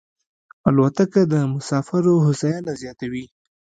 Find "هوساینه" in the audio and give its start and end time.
2.25-2.71